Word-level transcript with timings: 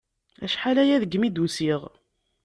Acḥal-aya 0.45 0.97
degmi 1.01 1.29
d-usiɣ. 1.29 1.81